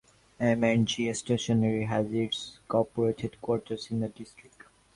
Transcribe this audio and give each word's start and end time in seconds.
M 0.39 0.63
and 0.63 0.87
G 0.87 1.13
Stationery 1.13 1.83
has 1.83 2.11
its 2.11 2.57
corporate 2.67 3.21
headquarters 3.21 3.91
in 3.91 3.99
the 3.99 4.09
district. 4.09 4.57